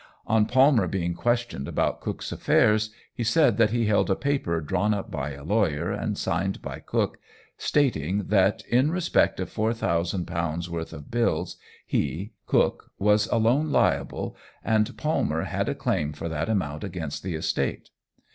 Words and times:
On 0.25 0.47
Palmer 0.47 0.87
being 0.87 1.13
questioned 1.13 1.67
about 1.67 2.01
Cook's 2.01 2.31
affairs, 2.31 2.89
he 3.13 3.23
said 3.23 3.57
that 3.57 3.69
he 3.69 3.85
held 3.85 4.09
a 4.09 4.15
paper 4.15 4.59
drawn 4.59 4.95
up 4.95 5.11
by 5.11 5.33
a 5.33 5.43
lawyer, 5.43 5.91
and 5.91 6.17
signed 6.17 6.59
by 6.59 6.79
Cook, 6.79 7.19
stating 7.55 8.23
that, 8.29 8.63
in 8.67 8.89
respect 8.89 9.39
of 9.39 9.53
£4,000 9.53 10.67
worth 10.69 10.91
of 10.91 11.11
bills, 11.11 11.57
he 11.85 12.31
(Cook) 12.47 12.89
was 12.97 13.27
alone 13.27 13.71
liable, 13.71 14.35
and 14.63 14.97
Palmer 14.97 15.43
had 15.43 15.69
a 15.69 15.75
claim 15.75 16.13
for 16.13 16.27
that 16.27 16.49
amount 16.49 16.83
against 16.83 17.21
the 17.21 17.35
estate. 17.35 17.91